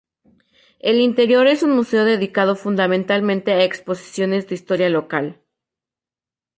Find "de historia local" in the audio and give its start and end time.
4.47-5.39